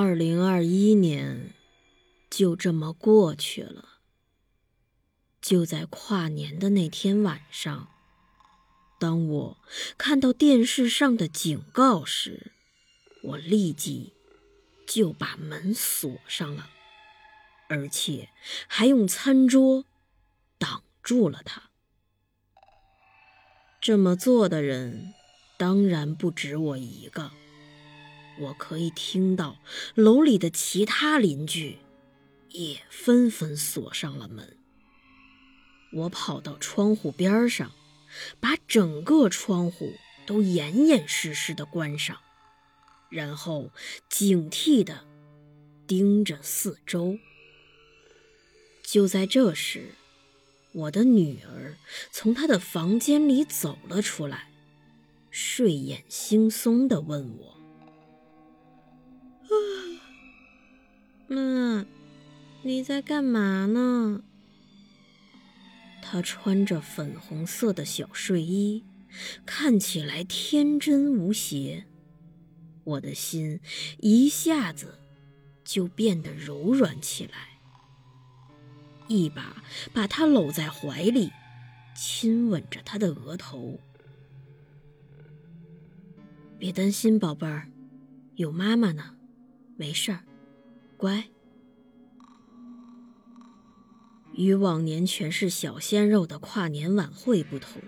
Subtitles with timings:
[0.00, 1.54] 二零二一年
[2.30, 3.98] 就这么过去了。
[5.42, 7.88] 就在跨年的那天晚上，
[9.00, 9.58] 当我
[9.96, 12.52] 看到电视上的警告时，
[13.24, 14.12] 我立即
[14.86, 16.70] 就把门锁上了，
[17.68, 18.28] 而且
[18.68, 19.84] 还用餐桌
[20.58, 21.70] 挡住了它。
[23.80, 25.12] 这么做的人
[25.58, 27.32] 当然不止我一个。
[28.40, 29.58] 我可以听到
[29.94, 31.78] 楼里的其他邻居
[32.50, 34.56] 也纷纷锁上了门。
[35.92, 37.72] 我跑到窗户边上，
[38.40, 39.94] 把整个窗户
[40.26, 42.18] 都严严实实的关上，
[43.08, 43.70] 然后
[44.08, 45.04] 警惕的
[45.86, 47.18] 盯着四周。
[48.82, 49.94] 就在这时，
[50.72, 51.76] 我的女儿
[52.12, 54.50] 从她的房间里走了出来，
[55.30, 57.57] 睡眼惺忪的问我。
[61.28, 61.86] 妈，
[62.62, 64.22] 你在干嘛呢？
[66.00, 68.82] 她穿着粉红色的小睡衣，
[69.44, 71.84] 看起来天真无邪。
[72.84, 73.60] 我的心
[73.98, 74.98] 一下子
[75.62, 77.60] 就变得柔软起来，
[79.06, 81.30] 一把把她搂在怀里，
[81.94, 83.78] 亲吻着她的额头。
[86.58, 87.68] 别担心，宝贝儿，
[88.36, 89.14] 有妈妈呢，
[89.76, 90.24] 没事儿。
[90.98, 91.28] 乖，
[94.32, 97.80] 与往年全是小鲜肉的跨年晚会不同，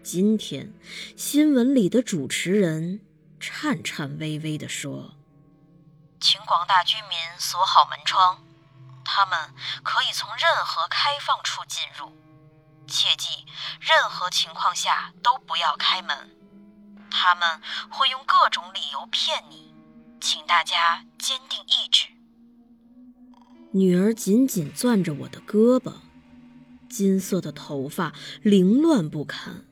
[0.00, 0.72] 今天
[1.16, 3.00] 新闻里的主持人
[3.40, 5.16] 颤颤巍巍地说
[6.20, 8.44] ：“请广大居民锁好门窗，
[9.04, 9.52] 他们
[9.82, 12.12] 可以从任何开放处进入，
[12.86, 13.44] 切记
[13.80, 16.30] 任何情况下都不要开门，
[17.10, 17.60] 他们
[17.90, 19.64] 会用各种理由骗你。”
[20.24, 22.06] 请大家坚定意志。
[23.72, 25.96] 女儿紧紧攥着我的胳膊，
[26.88, 29.66] 金色的头发凌乱不堪。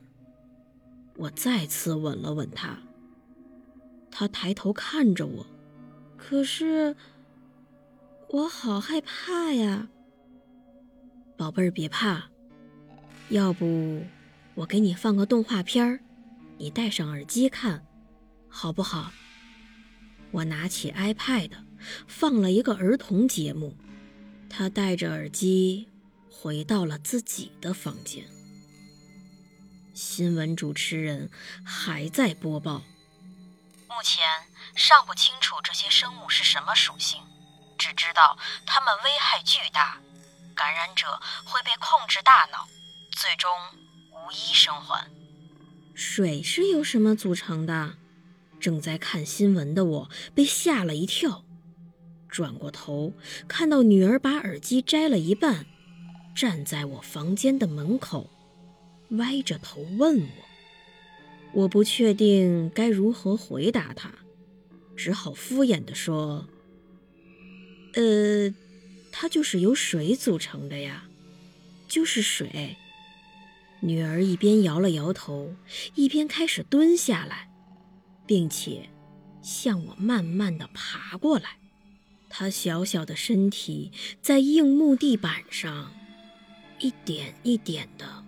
[1.15, 2.77] 我再次吻了吻她，
[4.11, 5.47] 她抬头看着我，
[6.17, 6.95] 可是
[8.29, 9.87] 我好害怕呀。
[11.35, 12.25] 宝贝儿，别怕，
[13.29, 14.03] 要不
[14.53, 15.99] 我给你放个动画片儿，
[16.59, 17.83] 你戴上耳机看，
[18.47, 19.11] 好不好？
[20.33, 21.51] 我拿起 iPad，
[22.07, 23.77] 放了一个儿童节目。
[24.49, 25.87] 他戴着耳机
[26.29, 28.25] 回到了自己的房间。
[29.93, 31.29] 新闻主持人
[31.63, 32.81] 还在播报：
[33.87, 34.25] 目前
[34.75, 37.21] 尚不清楚这些生物是什么属性，
[37.77, 39.99] 只知道它们危害巨大，
[40.55, 42.67] 感染者会被控制大脑，
[43.11, 43.51] 最终
[44.11, 45.07] 无一生还。
[45.93, 47.97] 水是由什么组成的？
[48.63, 51.43] 正在看新闻的我被吓了一跳，
[52.29, 53.11] 转过头
[53.45, 55.65] 看到女儿把耳机摘了一半，
[56.33, 58.29] 站在我房间的门口，
[59.09, 60.27] 歪着头问我。
[61.51, 64.13] 我不确定该如何回答她，
[64.95, 66.47] 只好敷衍地说
[67.95, 68.55] ：“呃，
[69.11, 71.09] 它就是由水组成的呀，
[71.89, 72.77] 就是水。”
[73.83, 75.53] 女儿一边摇了摇头，
[75.95, 77.49] 一边开始蹲下来。
[78.25, 78.89] 并且
[79.41, 81.57] 向我慢慢的爬过来，
[82.29, 83.91] 他小小的身体
[84.21, 85.93] 在硬木地板上
[86.79, 88.23] 一点一点的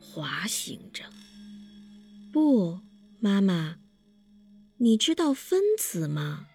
[0.00, 1.04] 滑行着。
[2.32, 2.80] 不，
[3.20, 3.78] 妈妈，
[4.78, 6.46] 你知道分子吗？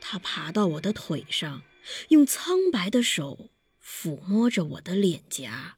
[0.00, 1.62] 他爬到我的腿上，
[2.08, 3.50] 用苍白的手
[3.84, 5.76] 抚摸着我的脸颊。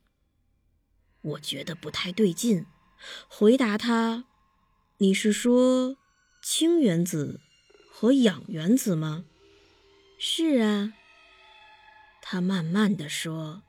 [1.21, 2.67] 我觉得不太对劲，
[3.29, 4.25] 回答他。
[5.03, 5.97] 你是说
[6.41, 7.41] 氢原子
[7.91, 9.25] 和氧原子吗？
[10.17, 10.93] 是啊，
[12.23, 13.65] 他慢慢的说。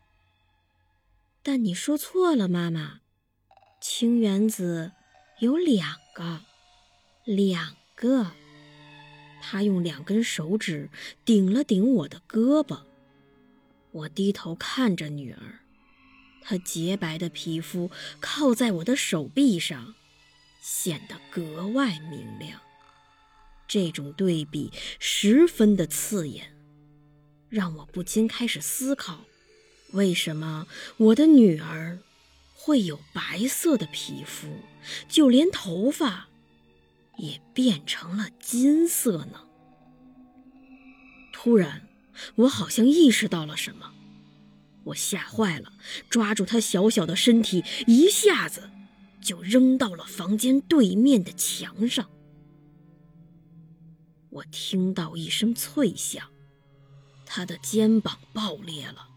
[1.41, 2.99] 但你说错了，妈妈。
[3.81, 4.91] 氢原子
[5.39, 6.41] 有两个，
[7.25, 8.33] 两个。
[9.41, 10.91] 他用两根手指
[11.25, 12.81] 顶了顶我的胳膊。
[13.89, 15.61] 我低头看着女儿，
[16.43, 17.89] 她洁白的皮肤
[18.19, 19.95] 靠在我的手臂上。
[20.63, 22.61] 显得格外明亮。
[23.67, 26.55] 这种对比十分的刺眼，
[27.49, 29.25] 让我不禁开始思考：
[29.91, 30.65] 为什么
[30.95, 31.99] 我的女儿
[32.55, 34.47] 会有白色的皮肤，
[35.09, 36.29] 就连头发
[37.17, 39.41] 也变成了金色呢？
[41.33, 41.89] 突然，
[42.35, 43.93] 我好像意识到了什么，
[44.85, 45.73] 我吓坏了，
[46.09, 48.69] 抓住她小小的身体，一下子
[49.23, 52.09] 就扔到了房间对面的墙上。
[54.29, 56.27] 我听到一声脆响，
[57.25, 59.07] 他的肩膀爆裂了，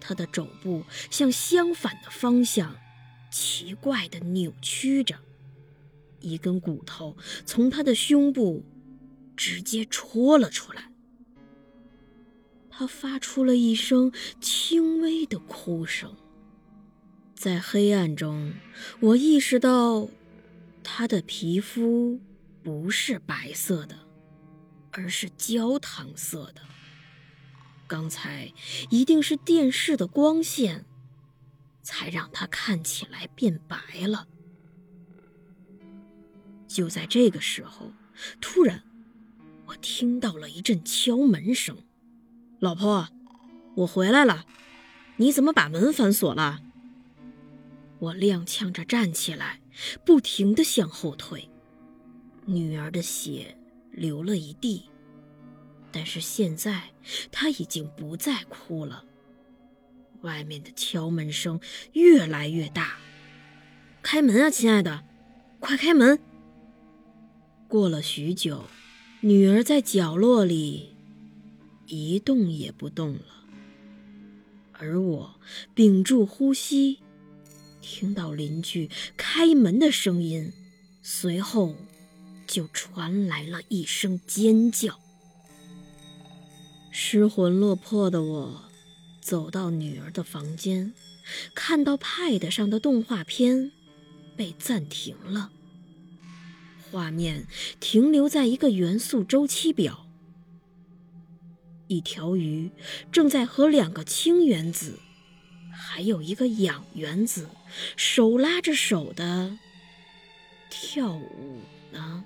[0.00, 2.76] 他的肘部向相反的方向
[3.30, 5.18] 奇怪的扭曲着，
[6.20, 8.64] 一根骨头从他的胸部
[9.36, 10.90] 直接戳了出来。
[12.70, 16.16] 他发出了一声轻微的哭声，
[17.38, 18.52] 在黑暗中，
[18.98, 20.08] 我意识到
[20.82, 22.20] 他的皮肤
[22.64, 23.96] 不是白色的。
[24.90, 26.62] 而是焦糖色的。
[27.86, 28.52] 刚才
[28.90, 30.84] 一定是电视的光线，
[31.82, 34.26] 才让他看起来变白了。
[36.66, 37.92] 就在这个时候，
[38.40, 38.82] 突然，
[39.66, 41.76] 我听到了一阵敲门声。
[42.58, 43.08] 老婆，
[43.76, 44.46] 我回来了，
[45.16, 46.60] 你怎么把门反锁了？
[47.98, 49.60] 我踉跄着站起来，
[50.04, 51.48] 不停的向后退。
[52.46, 53.54] 女儿的血。
[53.90, 54.84] 流了一地，
[55.90, 56.90] 但是现在
[57.32, 59.04] 她已经不再哭了。
[60.20, 61.58] 外面的敲门声
[61.94, 62.98] 越来越大，
[64.00, 65.02] 开门啊，亲爱的，
[65.58, 66.20] 快开门！
[67.66, 68.66] 过了许久，
[69.20, 70.94] 女儿在角落里
[71.86, 73.44] 一动也不动了，
[74.74, 75.40] 而我
[75.74, 77.00] 屏住呼吸，
[77.80, 80.52] 听到邻居开门的声音，
[81.02, 81.74] 随后。
[82.50, 84.98] 就传来了一声尖叫。
[86.90, 88.62] 失魂落魄的我
[89.20, 90.94] 走到女儿的房间，
[91.54, 93.70] 看到 Pad 上的动画片
[94.34, 95.52] 被暂停了，
[96.90, 97.46] 画面
[97.78, 100.06] 停留在一个元素周期表，
[101.86, 102.70] 一条鱼
[103.12, 104.98] 正在和两个氢原子，
[105.98, 107.48] 还有一个氧原子
[107.96, 109.58] 手拉着手的
[110.70, 111.60] 跳舞
[111.90, 112.24] 呢。